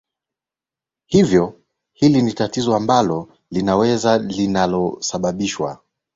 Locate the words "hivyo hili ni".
1.05-2.33